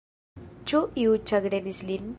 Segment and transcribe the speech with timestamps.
[0.71, 2.09] Ĉu iu ĉagrenis lin?